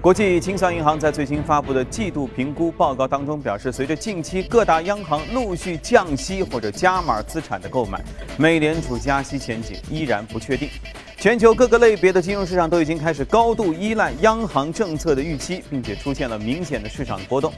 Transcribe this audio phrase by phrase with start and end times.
[0.00, 8.00] 国际清算银行在最新发布的季度评估报告当中表示，随着近期各大央行陆续降息或者加码资产的购买，
[8.38, 10.68] 美联储加息前景依然不确定。
[11.16, 17.52] 全球各个类别的金融市场都已经开始高度依赖央行政策的预期，并且出现了明显的市场波动。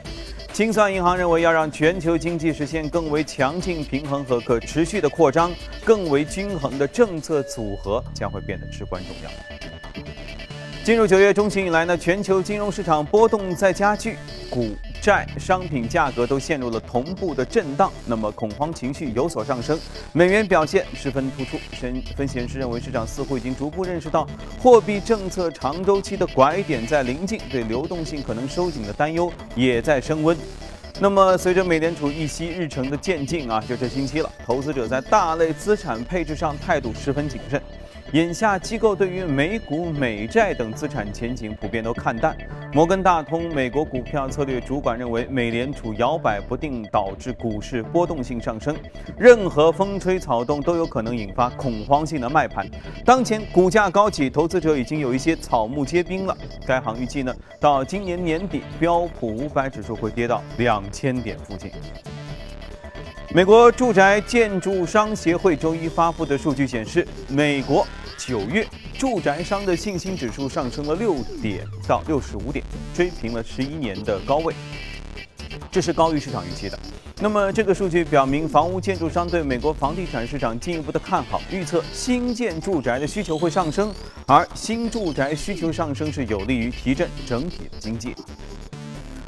[0.51, 5.51] 清算银行认为，要让全球经济实现更为强劲、平衡和可持续的扩张，
[5.85, 9.70] 更为均衡的政策组合将会变得至关重要。
[10.83, 14.17] 进入九月中旬以来呢，全球金融市场波动在加剧，
[14.49, 19.79] 股债商品价格都陷入了同步的震荡，那么恐慌情绪有所上升，
[20.11, 21.59] 美元表现十分突出。
[21.79, 24.27] 分分析人士认为，市场似乎已经逐步认识到
[24.59, 30.35] 货币政策长周期的拐点在临近，对流动性可能收紧的担忧也在升温。
[30.99, 37.61] 那么，随着美联储议息日程的渐近啊，就这星期了，投资者在大类资产配置上态度十分谨慎。
[38.13, 42.35] 眼下，机构对于美股、美债等资产前景普遍都看淡。
[42.73, 48.75] 摩根大通美国股票策略主管认为，美联储摇摆不定导致股市波动性上升，
[49.17, 52.69] 任何风吹草动都有可能引发恐慌性的卖盘。
[53.05, 56.37] 当前股价高企，投资者已经有一些草木皆兵了。
[56.67, 61.71] 该行预计呢，到今年年底，标普五百指数会跌到两千点附近。
[63.33, 67.87] 美国住宅建筑商协会周一发布的数据显示，美国
[68.27, 68.67] 九月
[68.97, 72.63] 住宅商的信心指数上升了六点到六十五点，
[72.93, 74.53] 追平了十一年的高位，
[75.71, 76.77] 这是高于市场预期的。
[77.19, 83.93] 那么，这个数据表明，房屋建筑商对美国房地产市场进一步的看好，预测新建住宅的需求会上升，
[84.27, 88.15] 而新住宅需求上升是有利于提振整体的经济。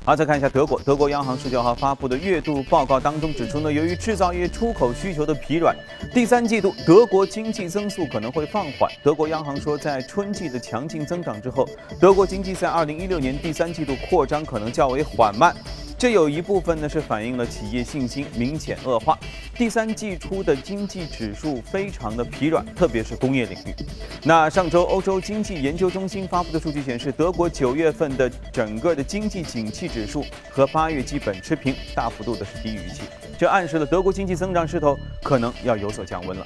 [0.06, 0.78] 好，再看一下德国。
[0.82, 5.73] 德国央行十九号发布的月度报告当中指出呢，由于制造业出口需求的疲软，
[6.14, 8.92] 第三季度德国经济增速可能会放缓。
[9.02, 11.66] 德国央行说，在春季的强劲增长之后，
[12.02, 15.56] 德国经济在二零一六年第三季度扩张可能较为缓慢。
[16.04, 19.18] 这有一部分呢是反映了企业信心明显恶化。
[19.56, 23.74] 第三季初的经济指数非常的疲软，特别是工业领域。
[24.22, 33.03] 那上周欧洲经济研究中心发布的数据显示，德国九月份的整个的经济景气指数和八月基本持平，大幅度的是低于预期。
[33.38, 36.46] 这暗示了德国经济增长势头可能要有所降温了。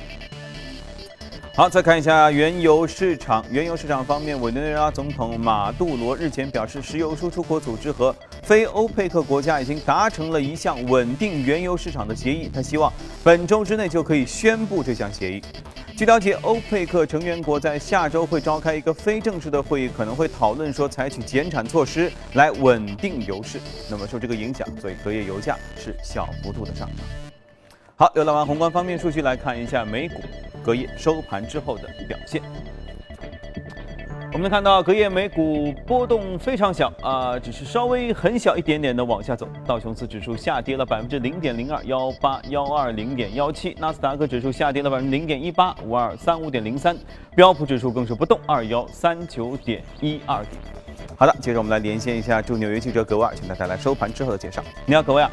[1.58, 3.44] 好，再看一下原油市场。
[3.50, 12.48] 原油市场方面，委内瑞拉总统马杜罗日前表示，石油输出国组织和非欧佩克国家已经达成了一项稳定原油市场的协议。
[12.54, 15.42] 他希望本周之内就可以宣布这项协议。
[15.98, 23.60] 据了解，欧佩克成员国在下周会召开一个非正式的会议，可能会讨论说采取减产措施来稳定油市。
[23.90, 26.98] 那么受这个影响，所以隔夜油价是小幅度的上涨。
[27.96, 30.22] 好，浏览完宏观方面数据，来看一下美股。
[30.68, 32.42] 隔夜收盘之后的表现，
[34.34, 39.48] 我们能看到隔夜美股波动非常小啊，只是稍微很小一点点的往下走。
[39.66, 46.98] 道琼斯指数下跌了百分之零点零二幺八幺二零点幺七，纳斯达克指数下跌了百分之零点一八五二三五点零三，
[47.34, 50.62] 标普指数更是不动二幺三九点一二点。
[51.16, 54.62] 好的，接着我们来连线一下驻纽约记者格瓦尔，请他带来收盘之后的介绍。
[54.86, 55.32] 你好，格瓦尔。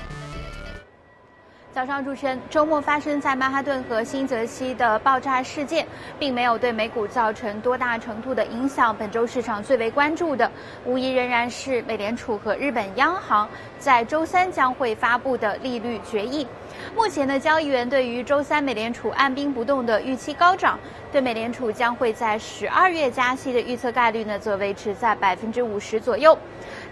[1.75, 5.85] 早上主持人，周末发生在曼哈顿和新泽西的爆炸事件，
[6.21, 8.97] 并没有对美股造成多大程度的影响。
[8.97, 10.49] 本周市场最为关注的，
[10.84, 16.47] 无疑仍然是美联储和日本央行在周三将会发布的利率决议。
[16.95, 20.79] 目前的交易员对于周三美联储按兵不动的预期高涨，
[21.11, 26.39] 对美联储将会在十二月加息的预测概率呢，则维持在百分之五十左右。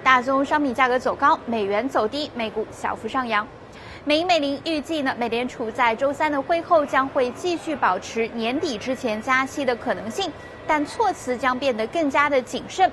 [0.03, 3.47] 大宗商品价格走高，美元走低，美股小幅上扬。
[4.05, 10.29] 美银美林预计呢，美联储在周三的会后将会继续保持年底之前加息的可能性，
[10.67, 12.91] 但措辞将变得更加的谨慎。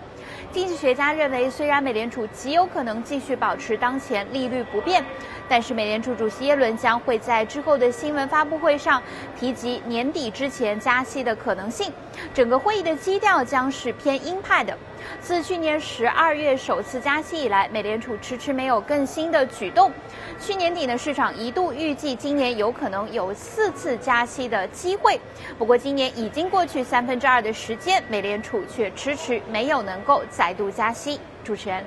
[0.51, 5.03] 经济学家认为，虽然美联储极有可能继续保持当前利率不变，
[5.47, 9.01] 但是美联储主席耶伦将会在之后的新闻发布会上
[9.39, 11.91] 提及年底之前加息的可能性。
[12.35, 14.77] 整个会议的基调将是偏鹰派的。
[15.21, 19.91] 自去年十二月首次加息以来，美联储迟迟没有更新的举动。
[20.39, 25.19] 去年底呢，市场一度预计今年有可能有四次加息的机会。
[25.57, 31.19] 不过今年已经过去三分之二的时间，美联储却迟迟没有能够再度加息。
[31.43, 31.83] 主持人，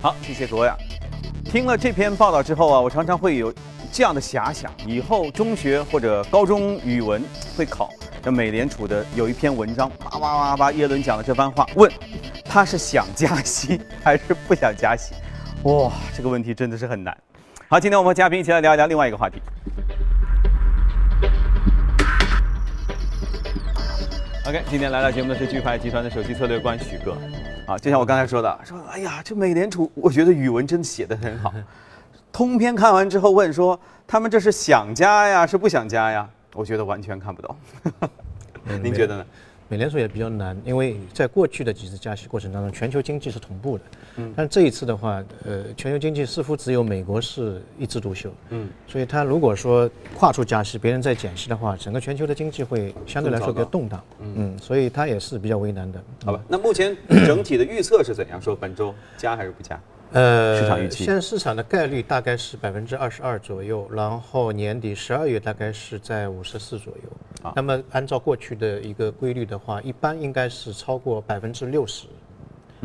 [0.00, 0.70] 好，谢谢各位。
[1.44, 3.52] 听了这篇报道之后啊，我常常会有
[3.92, 7.22] 这样的遐想：以后中学或者高中语文
[7.56, 7.88] 会考。
[8.26, 11.88] 这美联储的有一篇文章，叭叭叭叭，耶伦讲了这番话，问
[12.44, 15.14] 他是想加息还是不想加息？
[15.62, 17.16] 哇，这个问题真的是很难。
[17.68, 19.40] 好，今天我们和嘉宾一起来聊一聊另外一个话题。
[24.44, 27.16] OK，今天来到节目的是钜派集团的首席策略官许哥。
[27.68, 31.54] 啊，就像我刚才说的，说哎呀，这美联储，我觉得语文真的写得很好。
[32.32, 36.28] 通篇看完之后问说，他们这是想加呀，是不想加呀？
[36.56, 37.56] 我觉得完全看不懂。
[38.82, 39.26] 您觉得呢？
[39.68, 43.84] 美联储也比较难，因为在过去的几次加息过程当中，全球经济是同步的。
[44.16, 44.32] 嗯。
[44.36, 48.30] 但这一次的话，呃，全球经济似乎只有美国是一枝独秀。
[48.50, 48.68] 嗯。
[48.86, 54.00] 所以它如果说跨出加息，别人在减息的话，整个全球的经济会相对来说比较动荡。
[54.20, 54.56] 嗯。
[54.56, 56.00] 所以它也是比较为难的。
[56.24, 56.40] 好吧。
[56.46, 58.40] 那目前整体的预测是怎样？
[58.40, 59.80] 说本周加还是不加？
[60.12, 67.02] 呃，市场预期现在市场的概率大概是百分之二十二左右，然后年底十二月大概是在五十四左右。
[67.42, 72.06] 啊，那么按照过去的一个规律的话，一般应该是超过百分之六十。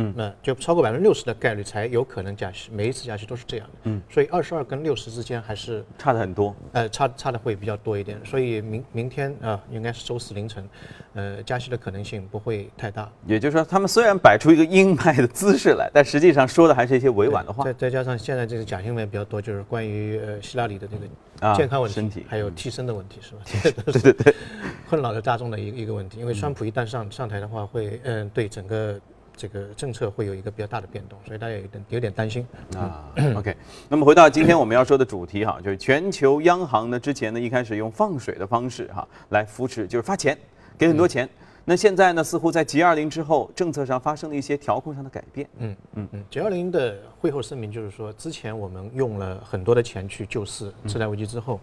[0.01, 3.73] 嗯，那就超过百分之六十的概率才有可能加息，每一次加息都是这样的。
[3.83, 6.55] 嗯，所以二十二跟六十之间还是差的很多。
[6.71, 8.19] 呃，差差的会比较多一点。
[8.25, 10.67] 所以明明天啊，应该是周四凌晨，
[11.13, 13.09] 呃，加息的可能性不会太大。
[13.25, 17.63] 也就是说，他们虽然摆出一个鹰派的姿势来，但实际上说的还是一些委婉的话。
[17.63, 23.41] 再再加上现在这个假新闻比较多，就是关于呃希拉里的这个健康问题、身体还有替身的问题，是吧？
[23.91, 24.35] 对对对，
[24.89, 26.19] 困扰着大众的一个一个问题。
[26.19, 28.99] 因为川普一旦上上台的话，会嗯对整个。
[29.41, 32.45] 这个政策会有一个比较大的变动，所以大家有点有点担心
[32.75, 33.11] 啊。
[33.35, 33.57] OK，
[33.89, 40.37] 那么回到今天我们要说的主题哈，就是全球央行呢之前呢一开始用放水的方式哈来扶持，就是发钱
[40.77, 41.27] 给很多钱。
[41.65, 45.49] 那现在呢似乎在 G 二零之后，政策上发生了一些调控上的改变。
[45.57, 51.59] 嗯嗯嗯，G 二零的会后声明就是说，之前我们用了很多的钱去救市，次贷危机之后，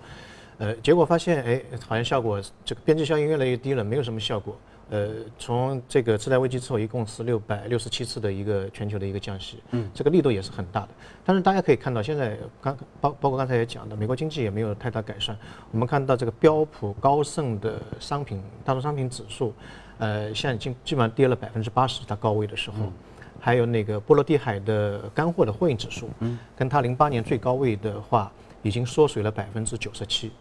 [0.59, 4.57] 呃，结果发现哎，好像效果这个边际效应越来越低了，没有什么效果。
[4.91, 10.89] 呃，从这个次贷危机之后，一共是六百六十七次的一个全球的一个降息，嗯，这个力度也是很大的。
[11.27, 15.37] 但是大家可以看到，现在刚包包括刚才也讲的，美国经济也没有太大改善。
[15.73, 19.53] 我们看到这个标普高盛的商品大宗商品指数，
[19.99, 22.91] 呃，现在基基本上跌了百分之八十，它高位的时候，
[23.39, 28.33] 还有那个波罗的海的干货的货运指数，嗯，跟它零八年最高位的话，
[28.63, 30.33] 已经缩水了百分之九十七。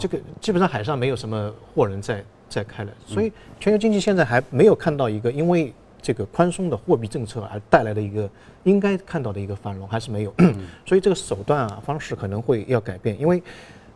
[0.00, 2.24] 这个基本上海上没有什么货人在。
[2.54, 8.28] 在开了，所以全球经济现在还没有看到一个因为这个宽松的货币政策而带来的一个
[8.64, 10.34] 应该看到的一个繁荣，还是没有。
[10.84, 13.42] 所以这个手段啊方式可能会要改变，因为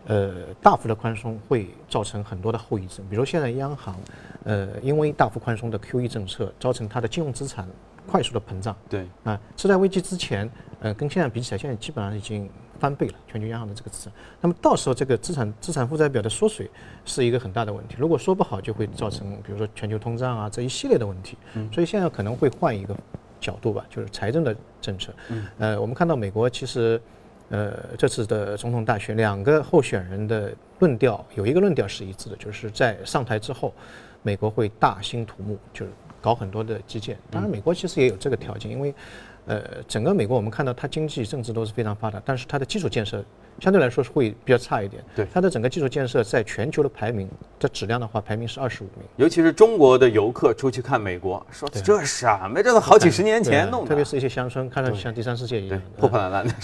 [0.06, 3.96] 呃大幅的宽松会造成很多的后遗症，比如现在央行
[4.44, 7.68] 呃因为大幅宽松的 QE 政策，造成它的金融资产
[8.06, 8.74] 快速的膨胀。
[8.88, 10.48] 对啊，次贷危机之前
[10.80, 12.48] 呃跟现在比起来，现在基本上已经。
[12.76, 16.70] 翻倍了，全球央行的这个资产，那么到时候这个资产资产负债表的缩水
[17.04, 17.96] 是一个很大的问题。
[17.98, 21.36] 如果说不好，就会造成比如说全球通胀啊这一系列的问题。
[21.72, 22.96] 所以现在可能会换一个
[23.40, 25.12] 角度吧，就是财政的政策。
[25.58, 27.00] 呃，我们看到美国其实，
[27.48, 33.74] 呃，这次的总统大选，两个候选人的论调有一个论调是一致的，就是在上台之后，
[34.22, 37.16] 美国会大兴土木，就是搞很多的基建。
[37.30, 38.94] 当然，美国其实也有这个条件，因为。
[39.46, 43.24] 呃，整个美国我们看到它经济政治都是非常发达，但是它的基础建设
[43.60, 45.02] 相对来说是会比较差一点。
[45.14, 47.28] 对，它的整个基础建设在全球的排名
[47.60, 49.06] 的质量的话，排名是二十五名。
[49.16, 52.60] 尤其是中国的游客出去看美国，说这什么？
[52.62, 53.88] 这都好几十年前弄的。
[53.88, 56.54] 特别是一些乡村，看上去像第三世界一样，破破烂烂的。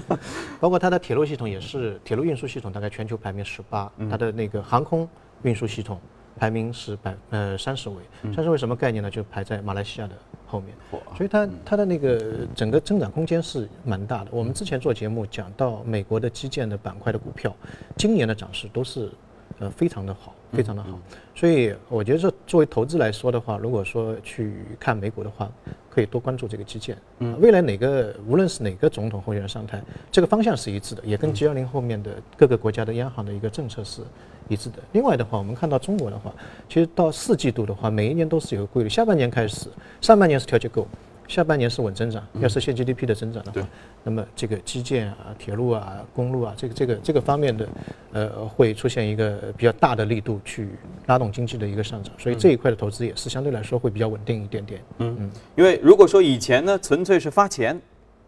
[0.60, 5.08] 包括它的铁路系统也是，铁路运输系统大概全球排名十八，它的那个航空
[5.42, 5.98] 运输系统
[6.36, 7.96] 排名是百呃三十位，
[8.34, 9.10] 三十位什么概念呢？
[9.10, 10.14] 就排在马来西亚的。
[10.48, 10.74] 后面，
[11.16, 14.30] 所以它它的那个整个增长空间是蛮大的。
[14.32, 17.54] 我们之前做节目讲到美国的基建的板块的股票，
[17.96, 19.10] 今年的涨势都是
[19.58, 20.98] 呃非常的好，非常的好。
[21.34, 25.50] 所以我觉得这作为投资来说的话，如果说去看美股的话，
[25.98, 26.96] 可以多关注这个基建。
[27.18, 34.02] 嗯，未来哪个无论是哪个总统候选人上台，这个方向是一致的，也跟 G 二零后面的各个国家的央行的一个政策是。
[34.50, 34.78] 一致的。
[34.92, 36.32] 另外的话，我们看到中国的话，
[36.70, 38.88] 其实到四季度的话，每一年都是有个规律。
[38.88, 39.68] 下半年开始，
[40.00, 40.88] 上半年是调结构，
[41.28, 43.68] 下半年是稳增长，要实现 GDP 的增长的话，
[44.02, 47.68] 那么这个基建啊、铁路啊、公路啊，这个这个这个方面的，
[48.12, 50.70] 呃，会出现一个比较大的力度去
[51.06, 52.12] 拉动经济的一个上涨。
[52.18, 54.80] 所以这一块的投资也是相对来说会比较稳定一点点。
[54.98, 55.30] 嗯嗯。
[55.54, 57.78] 因为如果说以前呢，纯粹是发钱，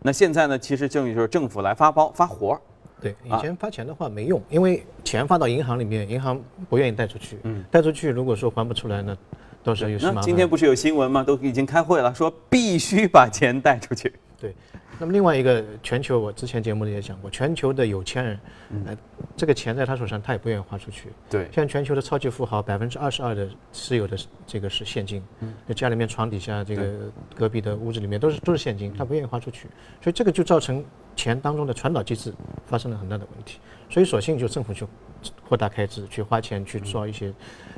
[0.02, 2.60] 那现在呢，其实正就是政府来发包发活儿。
[3.00, 6.38] 对，以前发钱的话没用，因为钱发到银行里面，银行
[6.68, 7.38] 不愿意贷出去。
[7.44, 10.20] 嗯，贷出去如果说还不出来呢，到时候有什么？
[10.22, 11.22] 今天不是有新闻吗？
[11.22, 14.12] 都已经开会了，说必须把钱带出去。
[14.40, 14.54] 对。
[14.98, 18.40] 那么另外一个全球，我之前节目里也讲过，全球的有钱人，
[18.84, 18.94] 呃，
[19.34, 21.08] 这个钱在他手上，他也不愿意花出去。
[21.30, 24.14] 对，像全球的超级富豪，百分之二十二的持有的
[24.46, 29.68] 这个是现金，嗯，家里面床底下这个隔壁的屋子里面都是都是现金，他不愿意花出去，
[30.02, 30.84] 所以这个就造成
[31.20, 32.32] 钱当中的传导机制
[32.64, 33.58] 发生了很大的问题，
[33.90, 34.88] 所以索性就政府就
[35.46, 37.30] 扩大开支，去花钱去做一些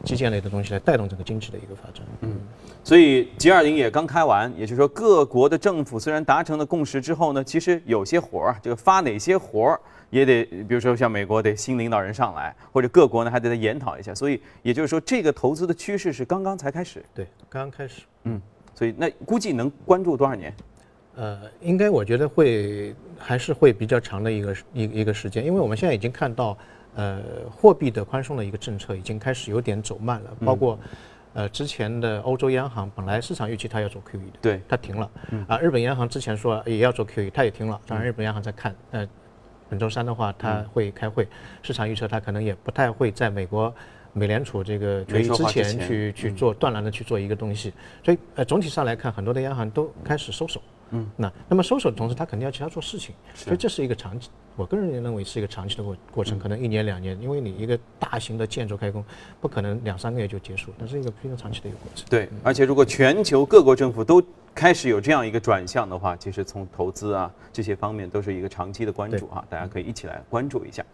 [0.04, 2.06] 基建类的东西来带动整个经济的一个发展。
[2.20, 2.38] 嗯，
[2.84, 9.80] 所以 G20 也刚开完，也就是说各国的政府虽然达成了共识之后呢，其实有些活儿，这个发哪些活儿
[10.10, 14.14] 也得，比如说像美国得新领导人上来，或者各国呢还得再研讨一下。
[14.14, 17.04] 所以也就是说，这个投资的趋势是刚刚才开始。
[17.12, 18.02] 对，刚刚开始。
[18.22, 18.40] 嗯，
[18.72, 20.54] 所以那估计能关注多少年？
[21.14, 26.56] 呃，应该我觉得会还是会比较长的一个一一个时间，因为我们现在已经看到，
[26.94, 30.78] 呃，货币的宽松的一个政策已经开始有点走慢了，包括，
[31.34, 35.10] 呃，之前的欧洲央行本来市场预期它要做 QE 的，对，它停了，
[35.48, 39.06] 啊，日本央行之前说也要做 QE，它也停了，当然日本央行在看，呃，
[39.68, 41.28] 本周三的话它会开会，
[41.62, 43.74] 市场预测它可能也不太会在美国
[44.14, 50.60] 美联储这个决议之前去去做断然的去做一个东西，所以呃总体上来看，很多的央行都开始收手。
[50.60, 50.71] 嗯，
[51.16, 59.04] 那那么收手的同时，他肯定要其他做事情，所以这是一个长期，我个人认为是一个长期的过过程，可能一年两年，因为你一个大型的建筑开工，
[59.40, 62.06] 不可能两三个月就结束，它是一个非常长期的一个过程。
[62.08, 64.22] 对，而且如果全球各国政府都
[64.54, 70.84] 开始有这样一个转向的话，其实从投资啊这些方面都是一个长期的关注啊，大家可以一起来关注一下。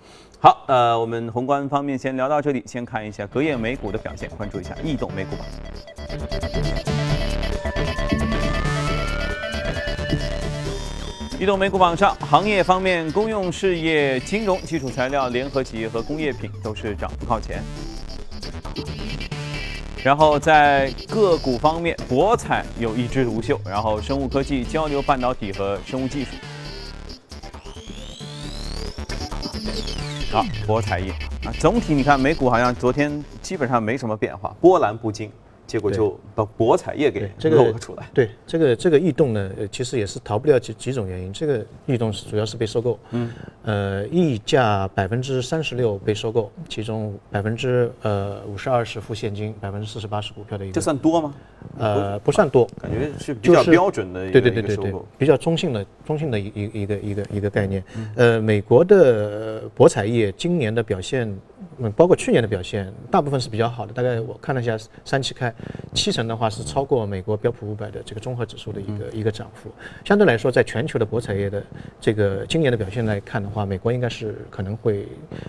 [0.40, 7.07] 好，呃，我们宏观方面先聊到这里，先看一下隔夜美股的表现，关注一下异动美股榜。
[11.40, 17.62] 移动美股榜上，行业方面，公用事业、金融、基础材料、联合企业和工业品都是涨幅靠前。
[20.02, 26.30] 然后在个股方面，博彩有一枝独秀，然后生物科技、交流半导体和生物技术。
[30.33, 31.12] 好，博彩业
[31.45, 35.30] 啊，总体你看美股好像昨天基本上没什么变化，波澜不惊。
[35.68, 38.08] 结果就把博彩业给露了出来。
[38.14, 41.30] 对这个这个异动呢，其实也是逃不了几几种原因。
[41.30, 43.30] 这个异动是主要是被收购，嗯，
[43.64, 50.72] 呃，溢价百分之三十六被收购，其中百分之呃五十二是付现金，百分之四十八是股票的一个。
[50.72, 51.34] 这算多吗？
[51.76, 54.30] 呃，不算多，感觉是比较标准的。
[54.30, 57.84] 对对对对对，比较中性的中性的一一个一个一个概念。
[58.16, 61.38] 呃，美国的博彩业今年的表现。
[61.80, 63.92] 嗯，包括去年的表现，大部分是比较好的。
[63.92, 65.52] 大概我看了一下，三七开，
[65.94, 69.70] 七成的话是超过美国标普五百的这个综合指数的一个一个涨幅。
[70.04, 71.62] 相对来说，在全球的博彩业的
[72.00, 75.06] 这个今年的表现来看的话，美国应该是可能会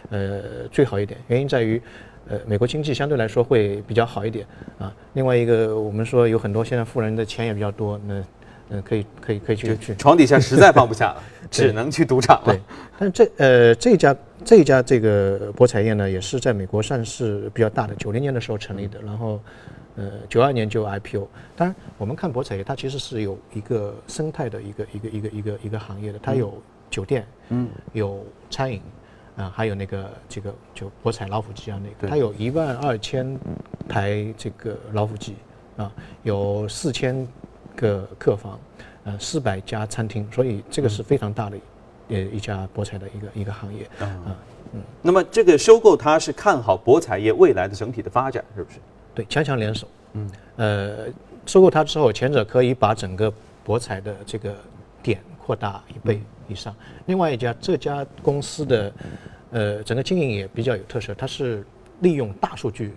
[0.10, 1.20] 呃最好一点。
[1.28, 1.82] 原因在于，
[2.28, 4.46] 呃，美国经济相对来说会比较好一点
[4.78, 4.94] 啊。
[5.14, 8.24] 另外一个，我们说有很多现在富人的钱也比较多，那
[8.72, 12.54] 嗯，可以可以可以去去床底下实在放不下了，只能去赌场了。
[12.54, 12.60] 对，
[12.98, 14.16] 但这呃这家。
[14.46, 19.38] 这一家这个博彩业呢，也是在美国算是比较大的，九零年的时候成立的，然后，
[19.98, 21.28] 呃，九二年就 IPO。
[21.58, 26.54] 当然，我们看博彩业，它其实是有一个生态的一个一个一个一个一个行业的，它有
[26.90, 28.82] 酒店，嗯，有餐饮，
[29.36, 33.38] 啊，还有那个这个就博彩老虎机啊那个，它有一万二千
[33.90, 35.36] 台这个老虎机，
[35.76, 35.92] 啊，
[36.24, 37.28] 有四千
[37.76, 38.58] 个客房，
[39.04, 41.58] 呃，四百家餐厅，所以这个是非常大的。
[42.12, 44.36] 呃，一家博彩的一个一个行业啊，
[44.74, 48.80] 嗯，那么这个收购它是看好博彩业未来的整体的发展，是不是？
[49.14, 51.06] 对，强强联手，嗯，呃，
[51.46, 53.32] 收购它之后，前者可以把整个
[53.64, 54.56] 博彩的这个
[55.04, 56.76] 点扩大一倍以上。
[57.06, 58.94] 另外一家这家公司的
[59.52, 61.64] 呃整个经营也比较有特色，它是
[62.00, 62.92] 利用大数据。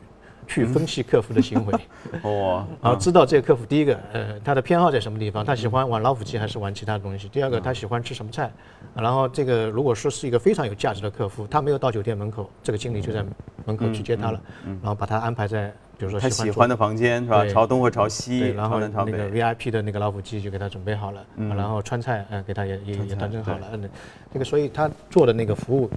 [0.46, 1.74] 去分析客户的行为，
[2.22, 7.28] 哦，然后知道这个客户第一个，呃，他的偏好在什么地方，他喜欢玩老虎机还是玩其他东西？
[7.28, 8.50] 第二个，他喜欢吃什么菜？
[8.94, 13.24] 然后这个如果说是一个非常有价值的客户，他没有到酒店门口，这个经理就在
[13.64, 17.46] 门口去接他了，然后把他安排在比如说他喜欢的房间是吧？
[17.46, 23.88] 朝东或朝西，然后那个 VIP 的那个老虎机就给他准备好了，然后川菜呃给他也也也端正好了，嗯，
[24.32, 25.88] 这个所以他做的那个服务，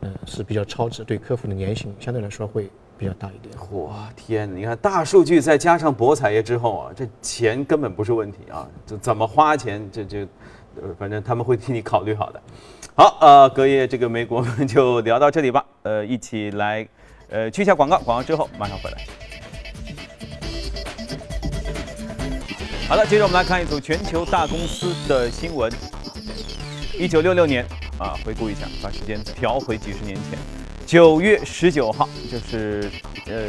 [0.00, 2.68] 嗯是比较超值，对客户的粘性相对来说会。
[3.00, 3.54] 比较大一点。
[3.72, 10.18] 哇天，你看大数据再加上博彩业之后啊，这钱根本不是问题啊，就怎么花钱，这就，
[10.76, 12.42] 呃，反正他们会替你考虑好的。
[12.94, 15.64] 好，呃，隔夜这个美国就聊到这里吧。
[15.82, 16.86] 呃，一起来，
[17.30, 18.98] 呃，去一下广告，广告之后马上回来。
[22.86, 25.72] 好了，接着我们来看一组全球大公司的新闻。
[26.98, 27.64] 一九六六年
[27.98, 30.59] 啊，回顾一下，把时间调回几十年前。
[30.90, 32.90] 九月十九号，就是
[33.28, 33.44] 呃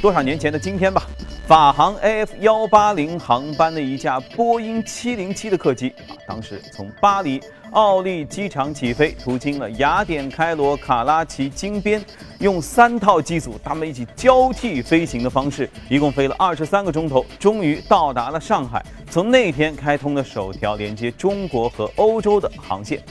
[0.00, 1.02] 多少年前的今天吧。
[1.44, 7.40] 法航 AF 幺八零航班的一架波音七零七的客机啊，当时从巴黎
[7.72, 12.00] 奥利机场起飞，途经了雅典、开罗、卡拉奇、金边，
[12.38, 18.80] 用三套机组，他们一起交替飞行的方式，一共飞了二十三个钟头，终于到达了上海。
[19.10, 23.02] 从那天开通了首条连接中国和欧洲的航线。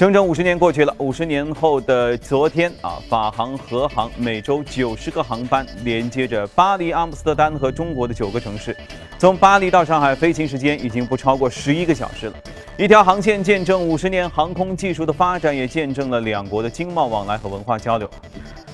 [0.00, 8.74] 整整五十年过去了，五十年后的昨天啊，法航、荷航每周九十个航班连接着巴黎、阿姆斯特丹和中国的九个城市，
[9.18, 12.32] 从巴黎到上海飞行时间已经不超过十一个小时了。
[12.78, 18.08] 一条航线见证五十年航空技术的发展，也见证了两国的经贸往来和文化交流。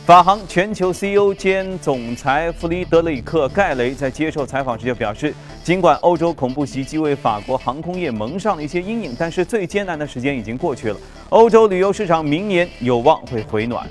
[0.07, 5.35] 法航全球 CEO 兼总裁弗里德里克·盖雷在接受采访时就表示，
[5.65, 10.97] 尽管欧洲恐怖袭击为法国航空业蒙上了一些阴影，但是最艰难的时间已经过去了。
[11.31, 13.85] 欧洲旅游市场明年有望会回暖。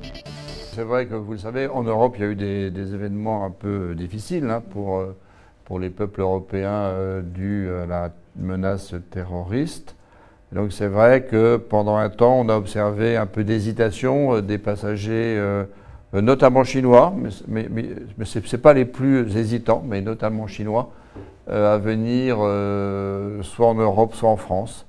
[0.74, 3.44] C'est vrai que vous le savez, en Europe, il y a eu des, des événements
[3.44, 5.04] un peu difficiles hein, pour,
[5.66, 9.94] pour les peuples européens euh, dus à la menace terroriste.
[10.50, 15.36] Donc c'est vrai que pendant un temps, on a observé un peu d'hésitation des passagers.
[15.36, 15.64] Euh,
[16.12, 17.12] notamment chinois,
[17.48, 17.62] mais,
[18.24, 20.90] ce n'est pas les plus hésitants, mais notamment chinois,
[21.48, 24.86] euh, à venir euh, soit en Europe, soit en France.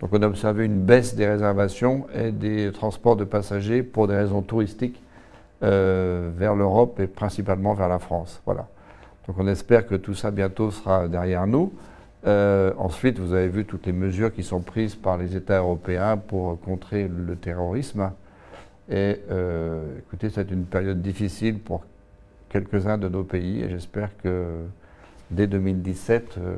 [0.00, 4.16] Donc on a observé une baisse des réservations et des transports de passagers pour des
[4.16, 5.02] raisons touristiques
[5.60, 8.40] vers l'Europe et principalement vers la France.
[8.46, 8.66] Voilà.
[9.28, 11.74] Donc on espère que tout ça bientôt sera derrière nous.
[12.24, 16.58] ensuite, vous avez vu toutes les mesures qui sont prises par les États européens pour
[16.62, 18.10] contrer le terrorisme.
[18.90, 21.84] Et euh, écoutez, c'est une période difficile pour
[22.48, 24.64] quelques-uns de nos pays et j'espère que
[25.30, 26.56] dès 2017, euh,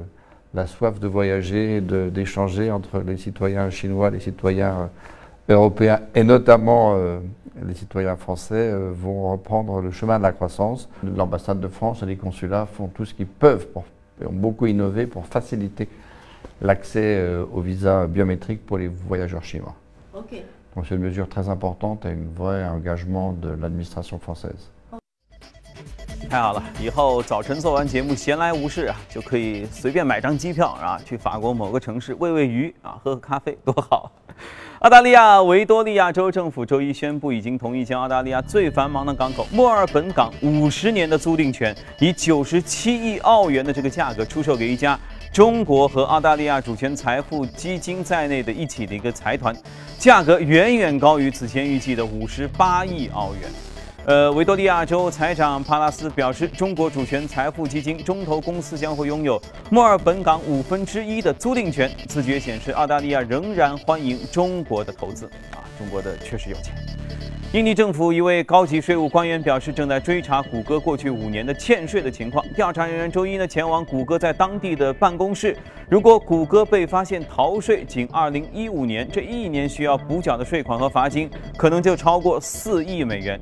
[0.54, 4.90] la soif de voyager, d'échanger entre les citoyens chinois, les citoyens
[5.50, 6.96] euh, européens et notamment
[7.66, 10.88] les citoyens français vont reprendre le chemin de la croissance.
[11.02, 13.84] L'ambassade de France et les consulats font tout ce qu'ils peuvent pour,
[14.22, 15.88] et ont beaucoup innové pour faciliter
[16.62, 17.20] l'accès
[17.52, 19.74] aux visas biométriques pour les voyageurs chinois.
[20.74, 24.70] Donc c'est une mesure très importante et un vrai engagement de l'administration française.
[26.30, 34.10] 太好了，以后早晨做完节目闲来无事啊，就可以随便买张机票啊，去法国某个城市喂喂鱼啊，喝喝咖啡，多好！
[34.78, 44.98] 澳大利亚维多利亚州政府周一宣布，已经同意将澳大利亚最繁忙的港口墨尔本港五十年的租赁权，以九十七亿澳元的这个价格出售给一家。
[45.32, 49.56] 中国和澳大利亚主权财富基金在内的一起的一个财团，
[49.98, 53.50] 价格远远高于此前预计的五十八亿澳元。
[54.04, 59.40] 呃，维多利亚州财长帕拉斯表示，中国主权财富基金中投公司将会拥有
[59.70, 61.90] 墨尔本港五分之一的租赁权。
[62.08, 65.24] 此举显示，澳大利亚仍然欢迎中国的投资。
[65.52, 66.74] 啊，中国的确实有钱。
[67.52, 72.42] 印尼政府一位高级税务官员表示，正在追查谷歌过去五年的欠税的情况。
[72.56, 75.54] 调查人员周一呢前往谷歌在当地的办公室。
[75.86, 83.38] 如果谷歌被发现逃税，仅2015年这一年需要补缴的税款和罚金可能就超过4亿美元。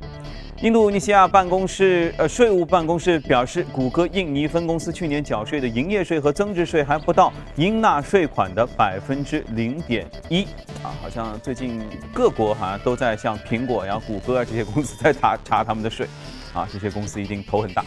[0.61, 10.43] 印度尼西亚办公室呃税务办公室表示，谷歌印尼分公司去年缴税的营业税和增值税还不到应纳税款的百分之零点一
[10.83, 11.81] 啊，好像最近
[12.13, 16.05] 各国好像都在向苹果呀、谷歌啊这些公司在查查他们的税
[16.53, 17.83] 啊，这些公司一定头很大。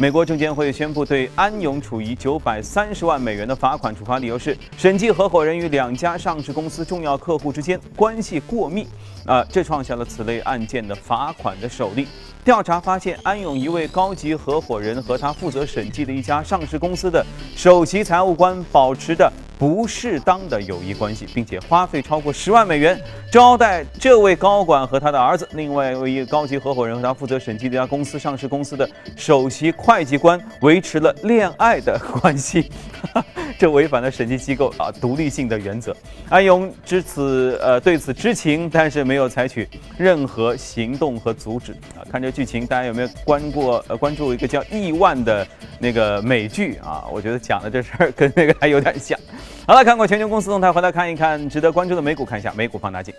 [0.00, 8.88] 美国证监会宣布对安永处以九百三十万美元的罚款，处罚理由是审计合伙人与两家上市公司重要客户之间关系过密。
[9.26, 12.08] 啊，这创下了此类案件的罚款的首例。
[12.42, 17.22] 调查发现，安永一位高级合伙人和他负责审计的一家上市公司的
[17.54, 22.98] 首席财务官保持着不适当的友谊关系，并且花费超过十万美元
[23.30, 25.46] 招待这位高管和他的儿子。
[25.52, 32.70] 另外一位高级合伙人和他负责审计这家公司上市公司的首席会计官维持了恋爱的关系。
[33.58, 35.94] 这违反了审计机构啊独立性的原则。
[36.30, 39.68] 安永至此呃对此知情，但是没有采取
[39.98, 42.00] 任何行动和阻止啊。
[42.10, 45.46] 看这剧情，大家有没有关过呃关注一个叫《亿万》的
[45.78, 47.04] 那个美剧啊？
[47.12, 49.18] 我觉得讲的这事儿跟那个还有点像。
[49.66, 53.14] 好了，看过全球公司动态，回来看一看值得关注的美股，看一下美股放大镜。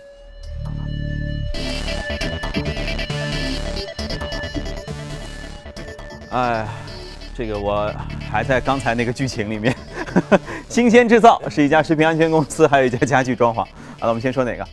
[6.30, 6.66] 哎，
[7.34, 7.90] 这个我
[8.30, 9.74] 还在刚才那个剧情里面。
[10.68, 13.56] 新鲜制造是一家食品安全公司，还有一家家具装潢。
[13.98, 14.66] 好了，我们先说哪个？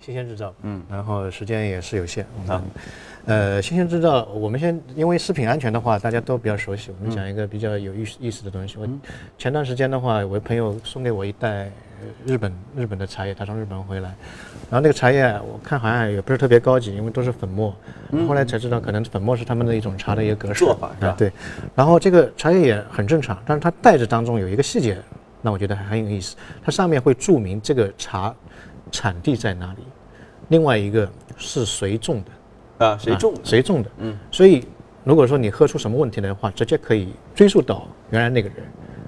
[0.00, 0.54] 新鲜制造。
[0.62, 2.26] 嗯，然后时间也是有限。
[2.48, 2.62] 啊，
[3.24, 6.90] 呃，新鲜制造，我们先因为食品安全的话，大家都比较熟悉。
[6.98, 8.76] 我们讲一个比较有意意思的东西。
[8.78, 8.88] 我
[9.38, 11.70] 前段时间的话，我朋友送给我一袋
[12.26, 14.08] 日本日本的茶叶，他从日本回来，
[14.68, 17.72] 然后那个茶叶我看好像也不是特别高级，因为都是粉末。
[18.26, 21.14] 后来才知道，可能粉末是他们的一种茶的一个格式做法，是吧？
[21.16, 21.32] 对。
[21.76, 24.98] 然后这个茶叶也很正常，但是它袋子当中有一个细节，
[25.40, 26.34] 那我觉得还很有意思。
[26.60, 28.34] 它上面会注明这个茶
[28.90, 29.84] 产地在哪里，
[30.48, 32.30] 另外一个是谁种的
[32.82, 32.98] 啊？
[33.00, 33.40] 谁种的？
[33.44, 33.90] 谁种的？
[33.98, 34.18] 嗯。
[34.30, 34.64] 所以
[35.04, 38.58] 如果说你喝出什么问题来的话，直接可以追溯到原来那个人。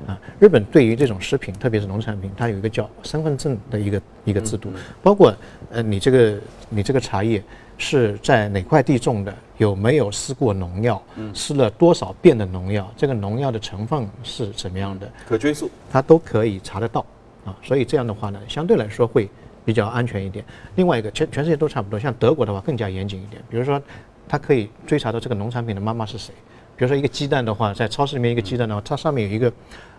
[0.07, 4.69] 啊，日本对于这种食品，特别是农产品，它有一个叫身份证的一个一个制度，
[5.03, 5.35] 包括
[5.71, 7.43] 呃你这个你这个茶叶
[7.79, 17.01] 是在哪块地种的，有没有施过农药，施了多少遍的农药，这个农药的成分是怎么样的，可追溯，它都可以查得到
[17.47, 17.57] 啊。
[17.63, 19.31] 所以这样的话呢，相对来说会
[19.65, 20.45] 比较安全一点。
[20.77, 23.81] 另外一个，全全世界都差不多，像德国的话更加严谨一点，比如说
[24.29, 26.35] 它可以追查到这个农产品的妈妈是谁。
[26.77, 29.53] 比如说一个鸡蛋的话，在超市里面一个鸡蛋的话，它上面有一个，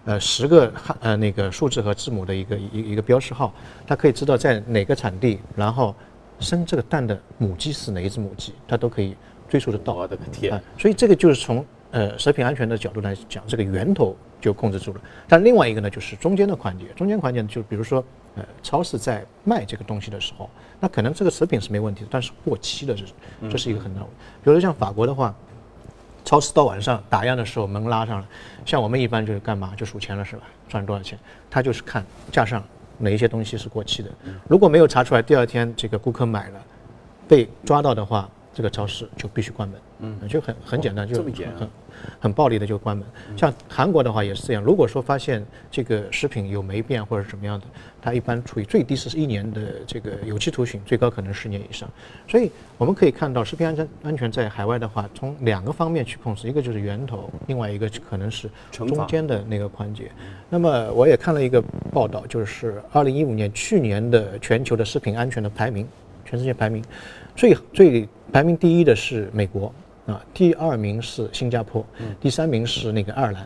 [0.04, 3.54] 呃，十个汉呃那个数字和字母的一个一一个标识号，
[3.88, 5.96] 它可以知道在哪个产地，然后
[6.42, 9.16] 生这个蛋的母鸡是哪一只母鸡，它都可以
[9.48, 9.94] 追溯得到。
[9.94, 10.62] 我的个天！
[10.78, 15.00] 所以这个就是从呃食品安全的角度来讲，这个源头就控制住了。
[15.30, 18.04] 但另外一个呢，就是中间的环节，中间环节就比如说
[18.36, 23.14] 呃超市在卖这个东西的时候，那可能这个食品是没问题的，但是过期了，这是
[23.50, 24.16] 这是一个很大问题。
[24.44, 25.34] 比如说像法国的话。
[26.28, 28.28] 超市到晚上打烊的时候门拉上了，
[28.66, 30.42] 像我们一般就是干嘛就数钱了是吧？
[30.68, 31.20] 赚多少钱？
[31.52, 32.64] 他就是看架上
[32.98, 34.10] 哪一些东西是过期的，
[34.50, 36.60] 如果没有查出来，第二天这个顾客买了，
[37.28, 39.80] 被抓到的话，这个超市就必须关门。
[40.00, 41.70] 嗯，就很很简单，就很
[42.20, 43.06] 很暴力的就关门。
[43.38, 47.66] 像韩国的话也是这样，如果说发现这个食品有霉变或者怎么样的，
[48.02, 51.90] 它一般处于最低是一年的这个有期徒刑，最高可能十年以上。
[52.28, 60.12] 所以我们可以看到，食品安全安全在海外的话，从两个方面去控制，一个就是源头，另外一个可能是中间的那个环节。
[60.50, 65.88] 那么我也看了一个报道，就是二零一五年去年的全球的食品安全的排名，
[66.26, 66.84] 全世界排名
[67.36, 69.74] 最最排名第一的是美国。
[70.06, 71.84] 啊，第二名是新加坡，
[72.20, 73.42] 第三名是那个爱尔兰，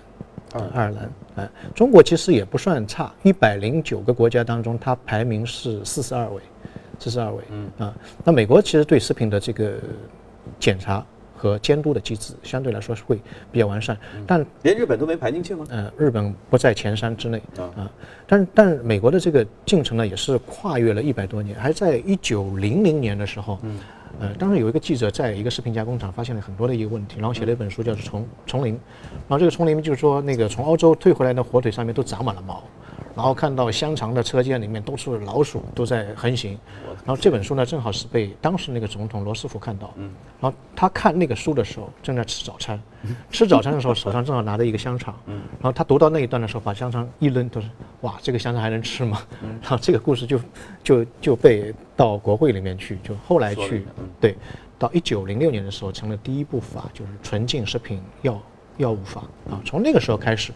[0.54, 6.42] 啊，爱尔兰，哎，中国其实也不算差，一百零九个国家当中，它排名是四十二位，
[7.00, 7.72] 四十二位，嗯。
[7.78, 7.96] 啊，
[8.26, 9.76] 那美国其实对食品的这个
[10.60, 11.06] 检查
[11.38, 13.18] 和监督的机制相对来说是会
[13.54, 15.66] 比较完善，但连日本都没排进去吗？
[15.70, 17.90] 呃，日本不在前三之内啊，
[18.28, 23.80] 但但美国的这个进程呢，也是跨越了一百多年，还在一九零零年的时候，嗯。
[24.20, 28.74] 呃，当时有一个记者在一个食品加工厂发现了很多的一个问题，然后写了一本书，叫做《丛丛林》，
[29.28, 32.62] 然后这个丛林就是说，那个从欧洲退回来的火腿上面都长满了毛。
[33.20, 36.58] 然后看到香肠的车间里面都是老鼠，都在横行。
[37.06, 39.94] 然后这本书呢，正好是被当时那个总统罗斯福看到。
[39.98, 40.10] 嗯。
[40.40, 42.82] 然后他看那个书的时候，正在吃早餐。
[43.30, 45.14] 吃早餐的时候，手上正好拿着一个香肠。
[45.26, 45.42] 嗯。
[45.60, 47.68] 然后他读到那一段的时候，把香肠一扔，都是
[48.02, 49.22] 哇，这个香肠还能吃吗？
[49.44, 49.60] 嗯。
[49.62, 50.40] 然后这个故事就
[50.82, 53.86] 就就被到国会里面去，就后来去，
[54.22, 54.34] 对，
[54.78, 58.42] 到一九零六年的时候，成了第一部法，就是纯净食品药
[58.80, 59.62] 药物法啊。
[59.64, 60.52] 从那个时候开始。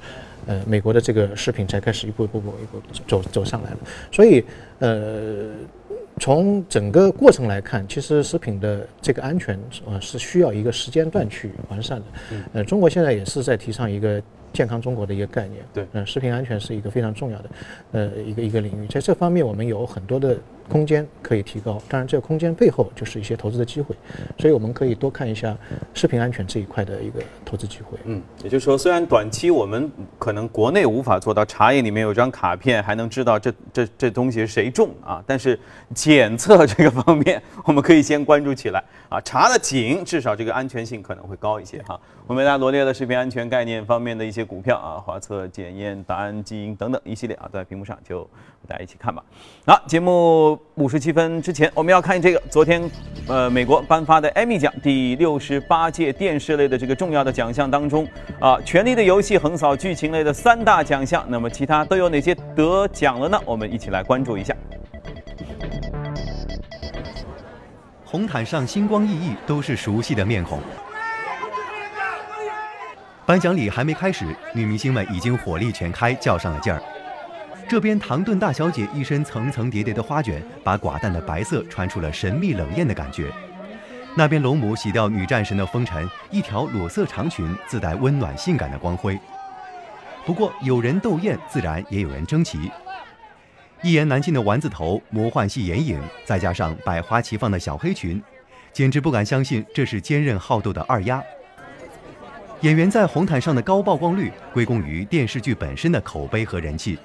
[0.45, 3.77] 呃，美国的这个食品才开始一步一步步一步走走上来了，
[4.11, 4.43] 所以
[4.79, 5.51] 呃，
[6.19, 12.05] 从整个过程来看，其实食品的这个安全呃是需要一个时间段去完善的。
[12.51, 14.21] 呃，中国现在也是在提倡一个。
[14.53, 17.49] 健康中国的一个概念，对，嗯，食品安全是一个非常重要的，
[17.93, 20.37] 呃，一个一个领域，在这方面我们有很多的
[20.69, 21.81] 空间可以提高。
[21.87, 23.95] 当然，这个空间背后就是一些投资的机会，
[24.37, 25.55] 所以我们可以多看一下
[25.93, 27.97] 食品安全这一块的一个投资机会。
[28.05, 35.59] 嗯，也就是说，虽然短期我们可能国内无法做到茶叶里面有张卡片还能知道这这这东西谁种啊，但是
[35.93, 41.99] 检测这个方面我们可以先关注起来啊，查的紧，至少这个安全性可能会高一些哈。
[42.25, 48.27] 我们为大家罗列了食品安全概念方面的一些股票啊，华测检验、达安基因等等一系列啊，在屏幕上，就
[48.65, 49.21] 大家一起看吧。
[49.65, 52.89] 好，节目五十七分之前，我们要看这个昨天
[53.27, 58.07] 呃美国颁发的艾米奖第六十八届电视类的这个重要的奖项当中
[58.39, 63.39] 啊，《权力的游戏》横扫剧情类的三大奖项，那么其他都有哪些得奖了呢？
[63.45, 64.55] 我们一起来关注一下。
[68.05, 70.59] 红毯上星光熠熠，都是熟悉的面孔。
[73.25, 76.79] 颁奖礼还没开始，女明星们已经火力全开，较上了劲儿。
[77.73, 83.31] 这边唐顿大小姐一身层层叠叠的花卷，把寡淡的白色穿出了神秘冷艳的感觉。
[84.15, 89.19] 那边龙母洗掉女战神的风尘，一条裸色长裙自带温暖性感的光辉。
[90.23, 92.69] 不过有人斗艳，自然也有人争奇。
[93.81, 98.21] 一言难尽的丸子头，魔幻系眼影，再加上百花齐放的小黑裙，
[98.71, 101.23] 简直不敢相信这是坚韧好斗的二丫。
[102.61, 106.99] 演员在红毯上的高曝光率，归功于电视剧本身的口碑和人气。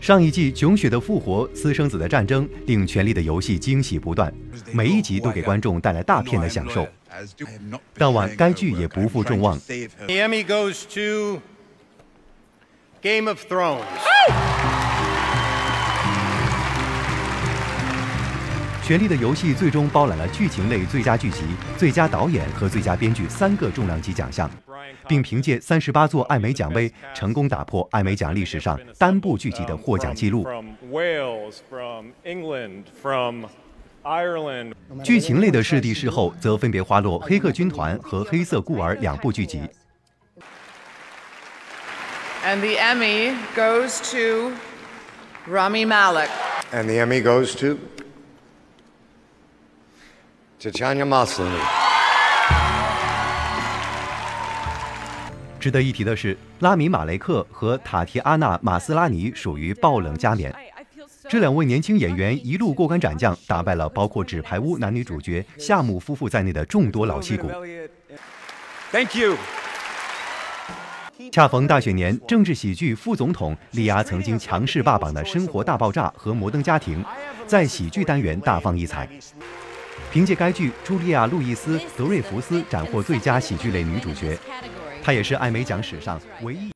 [0.00, 4.32] 上一季囧雪的复活、私生子的战争，令《权力的游戏》惊喜不断，
[4.72, 6.88] 每一集都给观众带来大片的享受。
[7.94, 9.60] 当晚，该剧也不负众望。
[18.90, 21.44] 《权力的游戏》最终包揽了剧情类最佳剧集、
[21.78, 24.50] 最佳导演和最佳编剧三个重量级奖项。
[25.06, 30.44] 并凭借三十八座艾美奖杯，成功打破艾美奖历史上单部剧集的获奖记录。
[35.04, 39.60] 剧情类的视帝视后，则分别花落《黑客军团》和《黑色孤儿》两部剧集。
[42.44, 44.50] And the Emmy goes to
[45.48, 46.28] Rami Malek.
[46.72, 47.78] And the Emmy goes to
[55.58, 60.54] 值得一提的是，拉米·马雷克和塔提阿娜·马斯拉尼属于爆冷加冕。
[61.30, 67.50] 这两位年轻演员一路过关斩将，打败了包括《纸牌屋》男女主角夏姆夫妇在内的众多老戏骨。
[68.92, 69.38] Thank you.
[71.32, 77.02] 恰逢大选年，政治喜剧《副总统》力压曾经强势霸榜的《生活大爆炸》和《摩登家庭》，
[77.46, 79.08] 在喜剧单元大放异彩。
[80.12, 84.36] 凭借该剧，茱莉亚·路易斯·德瑞福斯斩获最佳喜剧类女主角。
[85.02, 86.68] 她也是艾美奖史上唯一。